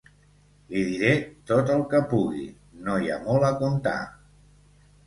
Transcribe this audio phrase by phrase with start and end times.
[0.71, 1.11] Li diré
[1.51, 2.45] tot el que pugui;
[2.89, 3.99] no hi ha molt a contar.